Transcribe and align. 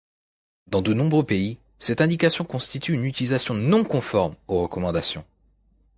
Dans 0.65 0.81
de 0.81 0.95
nombreux 0.95 1.23
pays 1.27 1.59
cette 1.77 2.01
indication 2.01 2.43
constitue 2.43 2.93
une 2.93 3.05
utilisation 3.05 3.53
non 3.53 3.83
conforme 3.83 4.35
aux 4.47 4.63
recommandations. 4.63 5.23